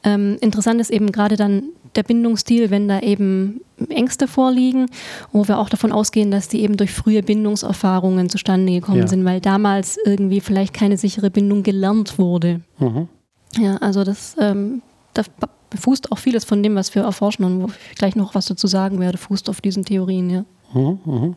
ähm, 0.04 0.36
interessant 0.40 0.80
ist 0.80 0.90
eben 0.90 1.12
gerade 1.12 1.36
dann 1.36 1.64
der 1.96 2.02
Bindungsstil, 2.02 2.70
wenn 2.70 2.88
da 2.88 3.00
eben 3.00 3.60
Ängste 3.88 4.28
vorliegen, 4.28 4.86
wo 5.32 5.48
wir 5.48 5.58
auch 5.58 5.68
davon 5.68 5.92
ausgehen, 5.92 6.30
dass 6.30 6.48
die 6.48 6.62
eben 6.62 6.76
durch 6.76 6.92
frühe 6.92 7.22
Bindungserfahrungen 7.22 8.28
zustande 8.28 8.72
gekommen 8.72 9.00
ja. 9.00 9.06
sind, 9.06 9.24
weil 9.24 9.40
damals 9.40 9.98
irgendwie 10.04 10.40
vielleicht 10.40 10.74
keine 10.74 10.96
sichere 10.96 11.30
Bindung 11.30 11.62
gelernt 11.62 12.18
wurde. 12.18 12.60
Mhm. 12.78 13.08
Ja, 13.56 13.76
also 13.76 14.04
das, 14.04 14.36
ähm, 14.38 14.82
das 15.14 15.30
fußt 15.76 16.12
auch 16.12 16.18
vieles 16.18 16.44
von 16.44 16.62
dem, 16.62 16.74
was 16.74 16.94
wir 16.94 17.02
erforschen 17.02 17.44
und 17.44 17.62
wo 17.62 17.66
ich 17.66 17.96
gleich 17.96 18.16
noch 18.16 18.34
was 18.34 18.46
dazu 18.46 18.66
sagen 18.66 19.00
werde, 19.00 19.18
fußt 19.18 19.48
auf 19.48 19.60
diesen 19.60 19.84
Theorien, 19.84 20.30
ja. 20.30 20.44
Mhm, 20.74 20.98
mhm. 21.04 21.36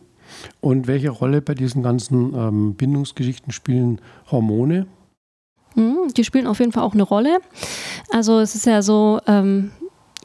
Und 0.62 0.88
welche 0.88 1.10
Rolle 1.10 1.42
bei 1.42 1.54
diesen 1.54 1.84
ganzen 1.84 2.34
ähm, 2.34 2.74
Bindungsgeschichten 2.76 3.52
spielen 3.52 4.00
Hormone? 4.30 4.88
Mhm, 5.76 6.14
die 6.16 6.24
spielen 6.24 6.48
auf 6.48 6.60
jeden 6.60 6.72
Fall 6.72 6.84
auch 6.84 6.94
eine 6.94 7.04
Rolle. 7.04 7.40
Also 8.12 8.40
es 8.40 8.56
ist 8.56 8.66
ja 8.66 8.82
so, 8.82 9.20
ähm, 9.28 9.72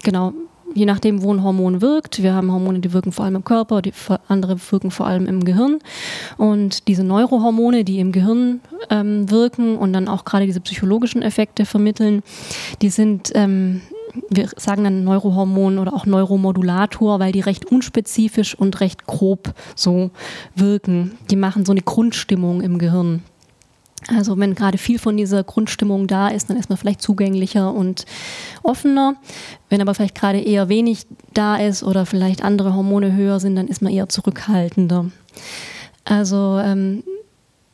genau, 0.03 0.33
je 0.75 0.85
nachdem, 0.85 1.23
wo 1.23 1.33
ein 1.33 1.43
Hormon 1.43 1.81
wirkt. 1.81 2.23
Wir 2.23 2.35
haben 2.35 2.53
Hormone, 2.53 2.81
die 2.81 2.93
wirken 2.93 3.12
vor 3.12 3.25
allem 3.25 3.37
im 3.37 3.45
Körper, 3.45 3.83
die 3.83 3.93
andere 4.29 4.59
wirken 4.71 4.91
vor 4.91 5.07
allem 5.07 5.26
im 5.26 5.45
Gehirn. 5.45 5.79
Und 6.37 6.88
diese 6.88 7.05
Neurohormone, 7.05 7.85
die 7.85 7.99
im 7.99 8.12
Gehirn 8.12 8.61
ähm, 8.91 9.31
wirken 9.31 9.76
und 9.76 9.93
dann 9.93 10.09
auch 10.09 10.25
gerade 10.25 10.47
diese 10.47 10.61
psychologischen 10.61 11.23
Effekte 11.23 11.65
vermitteln, 11.65 12.23
die 12.83 12.91
sind 12.91 13.33
ähm, 13.35 13.81
wir 14.31 14.49
sagen 14.57 14.85
dann 14.85 15.05
Neurohormon 15.05 15.79
oder 15.79 15.93
auch 15.93 16.07
Neuromodulator, 16.07 17.21
weil 17.21 17.33
die 17.33 17.41
recht 17.41 17.67
unspezifisch 17.67 18.55
und 18.55 18.81
recht 18.81 19.07
grob 19.07 19.53
so 19.75 20.11
wirken. 20.55 21.19
Die 21.31 21.37
machen 21.37 21.67
so 21.67 21.73
eine 21.73 21.83
Grundstimmung 21.83 22.62
im 22.62 22.79
Gehirn. 22.79 23.23
Also 24.09 24.38
wenn 24.38 24.55
gerade 24.55 24.79
viel 24.79 24.99
von 24.99 25.17
dieser 25.17 25.43
Grundstimmung 25.43 26.07
da 26.07 26.29
ist, 26.29 26.49
dann 26.49 26.57
ist 26.57 26.69
man 26.69 26.79
vielleicht 26.79 27.03
zugänglicher 27.03 27.73
und 27.73 28.05
offener. 28.62 29.17
Wenn 29.69 29.81
aber 29.81 29.95
vielleicht 29.95 30.15
gerade 30.15 30.38
eher 30.38 30.69
wenig 30.69 31.07
da 31.35 31.57
ist 31.57 31.83
oder 31.83 32.07
vielleicht 32.07 32.45
andere 32.45 32.75
Hormone 32.75 33.17
höher 33.17 33.41
sind, 33.41 33.57
dann 33.57 33.69
ist 33.69 33.83
man 33.83 33.93
eher 33.93 34.09
zurückhaltender. 34.09 35.07
Also 36.05 36.61
ähm, 36.62 37.03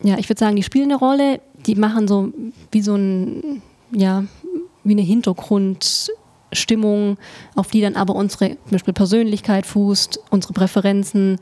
ja, 0.02 0.18
ich 0.18 0.28
würde 0.28 0.40
sagen, 0.40 0.56
die 0.56 0.62
spielen 0.62 0.90
eine 0.90 0.98
Rolle. 0.98 1.40
Die 1.66 1.74
machen 1.74 2.08
so 2.08 2.32
wie 2.70 2.82
so 2.82 2.94
ein, 2.96 3.62
ja, 3.92 4.24
wie 4.84 4.92
eine 4.92 5.02
Hintergrundstimmung, 5.02 7.18
auf 7.54 7.68
die 7.68 7.80
dann 7.80 7.94
aber 7.94 8.16
unsere 8.16 8.50
zum 8.50 8.70
Beispiel 8.70 8.94
Persönlichkeit 8.94 9.66
fußt, 9.66 10.18
unsere 10.30 10.54
Präferenzen, 10.54 11.38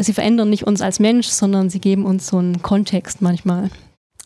sie 0.00 0.12
verändern 0.12 0.50
nicht 0.50 0.66
uns 0.66 0.80
als 0.80 1.00
Mensch, 1.00 1.28
sondern 1.28 1.70
sie 1.70 1.80
geben 1.80 2.04
uns 2.04 2.26
so 2.26 2.38
einen 2.38 2.62
Kontext 2.62 3.22
manchmal. 3.22 3.70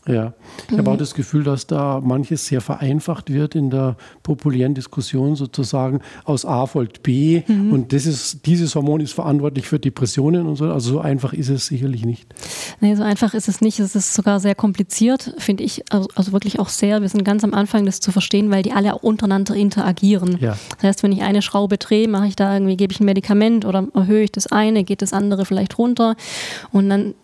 Ja, 0.07 0.35
ich 0.67 0.73
mhm. 0.73 0.79
habe 0.79 0.91
auch 0.91 0.97
das 0.97 1.15
Gefühl, 1.15 1.45
dass 1.45 1.67
da 1.67 2.01
manches 2.03 2.47
sehr 2.47 2.61
vereinfacht 2.61 3.33
wird 3.33 3.55
in 3.55 3.71
der 3.71 3.97
populären 4.23 4.75
Diskussion 4.75 5.35
sozusagen. 5.35 6.01
Aus 6.25 6.45
A 6.45 6.67
folgt 6.67 7.03
B 7.03 7.43
mhm. 7.47 7.73
und 7.73 7.93
das 7.93 8.05
ist, 8.05 8.45
dieses 8.47 8.75
Hormon 8.75 9.01
ist 9.01 9.13
verantwortlich 9.13 9.67
für 9.67 9.79
Depressionen 9.79 10.47
und 10.47 10.57
so. 10.57 10.67
Also 10.67 10.95
so 10.95 11.01
einfach 11.01 11.33
ist 11.33 11.49
es 11.49 11.67
sicherlich 11.67 12.05
nicht. 12.05 12.35
Nee, 12.81 12.95
so 12.97 13.03
einfach 13.03 13.33
ist 13.35 13.49
es 13.49 13.61
nicht. 13.61 13.81
Es 13.81 13.95
ist 13.95 14.15
sogar 14.15 14.41
sehr 14.41 14.55
kompliziert, 14.55 15.35
finde 15.39 15.65
ich. 15.65 15.83
Also, 15.91 16.09
also, 16.15 16.33
wirklich 16.33 16.59
auch 16.59 16.69
sehr. 16.69 17.01
Wir 17.01 17.09
sind 17.09 17.25
ganz 17.25 17.45
am 17.45 17.55
Anfang, 17.55 17.87
das 17.87 18.01
zu 18.01 18.13
verstehen, 18.13 18.51
weil 18.51 18.63
die 18.63 18.73
alle 18.73 18.95
auch 18.95 19.03
untereinander 19.03 19.55
interagieren. 19.55 20.39
Ja. 20.41 20.57
Das 20.77 20.83
heißt, 20.83 21.03
wenn 21.03 21.13
ich 21.13 21.23
eine 21.23 21.43
Schraube 21.43 21.79
drehe, 21.79 22.09
mache 22.09 22.27
ich 22.27 22.37
da 22.37 22.53
irgendwie, 22.53 22.77
gebe 22.77 22.93
ich 22.93 23.01
ein 23.01 23.07
Medikament 23.07 23.65
oder 23.65 23.89
erhöhe 23.95 24.25
ich 24.25 24.33
das 24.33 24.47
eine, 24.49 24.85
geht 24.85 25.03
das 25.03 25.13
andere 25.13 25.45
vielleicht 25.45 25.79
runter 25.79 26.17
und 26.73 26.89
dann 26.91 27.15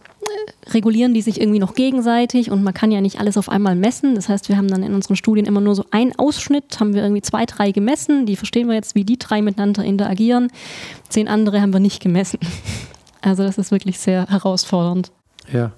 regulieren 0.67 1.15
die 1.15 1.23
sich 1.23 1.41
irgendwie 1.41 1.59
noch 1.59 1.75
gegenseitig 1.75 2.51
und 2.51 2.63
man 2.63 2.75
kann 2.75 2.91
ja 2.91 3.01
nicht 3.01 3.21
alles 3.21 3.37
auf 3.37 3.49
einmal 3.49 3.75
messen. 3.75 4.15
Das 4.15 4.29
heißt, 4.29 4.49
wir 4.49 4.57
haben 4.57 4.69
dann 4.69 4.83
in 4.83 4.95
unseren 4.95 5.17
Studien 5.17 5.47
immer 5.47 5.61
nur 5.61 5.75
so 5.75 5.85
einen 5.91 6.17
Ausschnitt, 6.19 6.79
haben 6.81 6.95
wir 6.95 7.03
irgendwie 7.03 7.23
zwei, 7.23 7.47
drei 7.47 7.73
gemessen. 7.73 8.27
Die 8.27 8.37
verstehen 8.37 8.69
wir 8.69 8.75
jetzt, 8.75 8.95
wie 8.95 9.05
die 9.05 9.19
drei 9.19 9.43
miteinander 9.43 9.85
interagieren. 9.85 10.51
Zehn 11.09 11.29
andere 11.29 11.61
haben 11.61 11.73
wir 11.73 11.81
nicht 11.81 12.03
gemessen. 12.03 12.39
Also 13.23 13.43
das 13.43 13.59
ist 13.59 13.71
wirklich 13.71 13.99
sehr 13.99 14.29
herausfordernd. 14.29 15.13
Ja. 15.53 15.73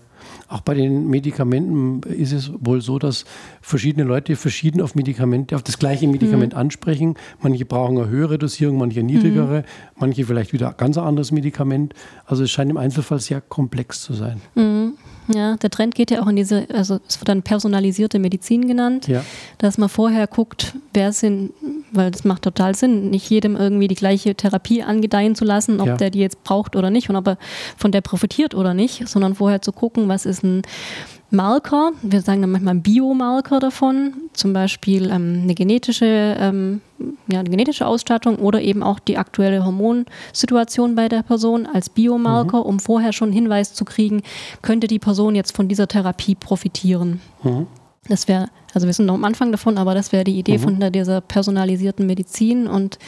Auch 0.48 0.60
bei 0.60 0.74
den 0.74 1.08
Medikamenten 1.08 2.02
ist 2.10 2.32
es 2.32 2.50
wohl 2.58 2.80
so, 2.80 2.98
dass 2.98 3.24
verschiedene 3.60 4.04
Leute 4.04 4.36
verschieden 4.36 4.80
auf 4.80 4.94
Medikamente, 4.94 5.56
auf 5.56 5.62
das 5.62 5.78
gleiche 5.78 6.06
Medikament 6.06 6.52
mhm. 6.52 6.58
ansprechen. 6.58 7.14
Manche 7.40 7.64
brauchen 7.64 7.98
eine 7.98 8.08
höhere 8.08 8.38
Dosierung, 8.38 8.78
manche 8.78 9.00
eine 9.00 9.12
niedrigere, 9.12 9.60
mhm. 9.60 9.64
manche 9.96 10.24
vielleicht 10.24 10.52
wieder 10.52 10.70
ein 10.70 10.76
ganz 10.76 10.98
anderes 10.98 11.32
Medikament. 11.32 11.94
Also 12.26 12.44
es 12.44 12.50
scheint 12.50 12.70
im 12.70 12.76
Einzelfall 12.76 13.20
sehr 13.20 13.40
komplex 13.40 14.02
zu 14.02 14.14
sein. 14.14 14.40
Mhm. 14.54 14.94
Ja, 15.28 15.56
der 15.56 15.70
Trend 15.70 15.94
geht 15.94 16.10
ja 16.10 16.22
auch 16.22 16.26
in 16.26 16.36
diese, 16.36 16.66
also 16.72 16.98
es 17.06 17.20
wird 17.20 17.28
dann 17.28 17.42
personalisierte 17.42 18.18
Medizin 18.18 18.66
genannt, 18.66 19.06
ja. 19.06 19.24
dass 19.58 19.78
man 19.78 19.88
vorher 19.88 20.26
guckt, 20.26 20.74
wer 20.92 21.12
sind, 21.12 21.52
weil 21.92 22.10
das 22.10 22.24
macht 22.24 22.42
total 22.42 22.74
Sinn, 22.74 23.10
nicht 23.10 23.30
jedem 23.30 23.56
irgendwie 23.56 23.86
die 23.86 23.94
gleiche 23.94 24.34
Therapie 24.34 24.82
angedeihen 24.82 25.36
zu 25.36 25.44
lassen, 25.44 25.80
ob 25.80 25.86
ja. 25.86 25.96
der 25.96 26.10
die 26.10 26.18
jetzt 26.18 26.42
braucht 26.42 26.74
oder 26.74 26.90
nicht 26.90 27.08
und 27.08 27.16
ob 27.16 27.28
er 27.28 27.38
von 27.76 27.92
der 27.92 28.00
profitiert 28.00 28.54
oder 28.54 28.74
nicht, 28.74 29.08
sondern 29.08 29.36
vorher 29.36 29.62
zu 29.62 29.70
gucken, 29.72 30.08
was 30.08 30.26
ist 30.26 30.41
ein 30.42 30.62
Marker, 31.32 31.92
wir 32.02 32.20
sagen 32.20 32.42
dann 32.42 32.50
manchmal 32.50 32.74
Biomarker 32.74 33.58
davon, 33.58 34.12
zum 34.34 34.52
Beispiel 34.52 35.10
ähm, 35.10 35.40
eine, 35.44 35.54
genetische, 35.54 36.36
ähm, 36.38 36.82
ja, 37.26 37.40
eine 37.40 37.48
genetische 37.48 37.86
Ausstattung 37.86 38.36
oder 38.36 38.60
eben 38.60 38.82
auch 38.82 38.98
die 38.98 39.16
aktuelle 39.16 39.64
Hormonsituation 39.64 40.94
bei 40.94 41.08
der 41.08 41.22
Person 41.22 41.66
als 41.66 41.88
Biomarker, 41.88 42.58
mhm. 42.58 42.64
um 42.64 42.80
vorher 42.80 43.14
schon 43.14 43.28
einen 43.28 43.34
Hinweis 43.34 43.72
zu 43.72 43.86
kriegen, 43.86 44.22
könnte 44.60 44.88
die 44.88 44.98
Person 44.98 45.34
jetzt 45.34 45.56
von 45.56 45.68
dieser 45.68 45.88
Therapie 45.88 46.34
profitieren. 46.34 47.22
Mhm. 47.42 47.66
Das 48.08 48.28
wäre, 48.28 48.48
also 48.74 48.86
wir 48.86 48.92
sind 48.92 49.06
noch 49.06 49.14
am 49.14 49.24
Anfang 49.24 49.52
davon, 49.52 49.78
aber 49.78 49.94
das 49.94 50.12
wäre 50.12 50.24
die 50.24 50.38
Idee 50.38 50.58
mhm. 50.58 50.62
von 50.62 50.92
dieser 50.92 51.22
personalisierten 51.22 52.04
Medizin 52.06 52.66
und 52.66 52.98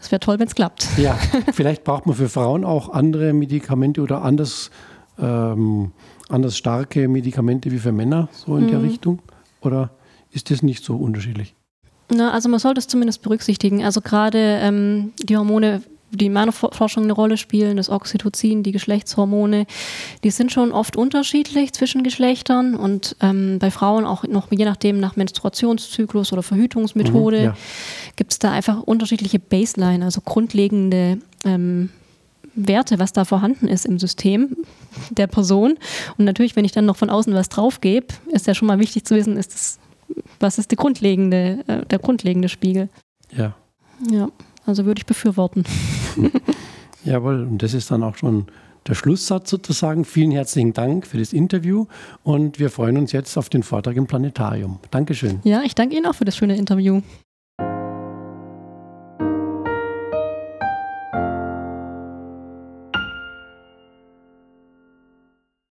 es 0.00 0.10
wäre 0.10 0.18
toll, 0.20 0.40
wenn 0.40 0.48
es 0.48 0.54
klappt. 0.56 0.88
Ja, 0.96 1.16
vielleicht 1.52 1.84
braucht 1.84 2.06
man 2.06 2.16
für 2.16 2.28
Frauen 2.28 2.64
auch 2.64 2.88
andere 2.88 3.32
Medikamente 3.32 4.00
oder 4.00 4.22
anders 4.22 4.70
ähm, 5.18 5.92
anders 6.28 6.56
starke 6.56 7.08
Medikamente 7.08 7.70
wie 7.70 7.78
für 7.78 7.92
Männer, 7.92 8.28
so 8.32 8.56
in 8.56 8.64
mhm. 8.64 8.70
der 8.70 8.82
Richtung? 8.82 9.20
Oder 9.60 9.90
ist 10.30 10.50
das 10.50 10.62
nicht 10.62 10.84
so 10.84 10.96
unterschiedlich? 10.96 11.54
Na, 12.10 12.32
also 12.32 12.48
man 12.48 12.58
sollte 12.58 12.78
es 12.78 12.88
zumindest 12.88 13.22
berücksichtigen. 13.22 13.84
Also 13.84 14.00
gerade 14.00 14.38
ähm, 14.38 15.12
die 15.22 15.36
Hormone, 15.36 15.82
die 16.10 16.26
in 16.26 16.32
meiner 16.32 16.52
Forschung 16.52 17.04
eine 17.04 17.12
Rolle 17.12 17.36
spielen, 17.36 17.76
das 17.76 17.90
Oxytocin, 17.90 18.62
die 18.62 18.72
Geschlechtshormone, 18.72 19.66
die 20.24 20.30
sind 20.30 20.50
schon 20.50 20.72
oft 20.72 20.96
unterschiedlich 20.96 21.74
zwischen 21.74 22.02
Geschlechtern 22.02 22.74
und 22.74 23.14
ähm, 23.20 23.58
bei 23.58 23.70
Frauen 23.70 24.06
auch 24.06 24.24
noch 24.24 24.50
je 24.50 24.64
nachdem 24.64 25.00
nach 25.00 25.16
Menstruationszyklus 25.16 26.32
oder 26.32 26.42
Verhütungsmethode 26.42 27.38
mhm, 27.38 27.44
ja. 27.44 27.56
gibt 28.16 28.32
es 28.32 28.38
da 28.38 28.52
einfach 28.52 28.82
unterschiedliche 28.82 29.38
Baseline, 29.38 30.02
also 30.02 30.22
grundlegende 30.22 31.18
ähm, 31.44 31.90
Werte, 32.66 32.98
was 32.98 33.12
da 33.12 33.24
vorhanden 33.24 33.68
ist 33.68 33.86
im 33.86 33.98
System 33.98 34.56
der 35.10 35.26
Person. 35.26 35.78
Und 36.16 36.24
natürlich, 36.24 36.56
wenn 36.56 36.64
ich 36.64 36.72
dann 36.72 36.86
noch 36.86 36.96
von 36.96 37.10
außen 37.10 37.32
was 37.34 37.48
drauf 37.48 37.80
gebe, 37.80 38.08
ist 38.32 38.46
ja 38.46 38.54
schon 38.54 38.68
mal 38.68 38.78
wichtig 38.78 39.04
zu 39.04 39.14
wissen, 39.14 39.36
ist 39.36 39.54
das, 39.54 39.78
was 40.40 40.58
ist 40.58 40.70
die 40.70 40.76
grundlegende, 40.76 41.64
äh, 41.66 41.86
der 41.86 41.98
grundlegende 41.98 42.48
Spiegel. 42.48 42.88
Ja. 43.36 43.54
Ja, 44.10 44.28
also 44.66 44.84
würde 44.84 45.00
ich 45.00 45.06
befürworten. 45.06 45.64
Jawohl, 47.04 47.42
und 47.42 47.62
das 47.62 47.74
ist 47.74 47.90
dann 47.90 48.02
auch 48.02 48.16
schon 48.16 48.46
der 48.86 48.94
Schlusssatz 48.94 49.50
sozusagen. 49.50 50.04
Vielen 50.04 50.30
herzlichen 50.30 50.72
Dank 50.72 51.06
für 51.06 51.18
das 51.18 51.32
Interview 51.32 51.86
und 52.22 52.58
wir 52.58 52.70
freuen 52.70 52.96
uns 52.96 53.12
jetzt 53.12 53.36
auf 53.36 53.48
den 53.48 53.62
Vortrag 53.62 53.96
im 53.96 54.06
Planetarium. 54.06 54.78
Dankeschön. 54.90 55.40
Ja, 55.44 55.62
ich 55.64 55.74
danke 55.74 55.96
Ihnen 55.96 56.06
auch 56.06 56.14
für 56.14 56.24
das 56.24 56.36
schöne 56.36 56.56
Interview. 56.56 57.02